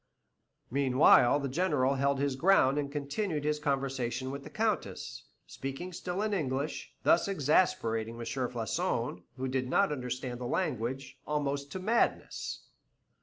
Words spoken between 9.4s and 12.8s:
did not understand the language, almost to madness.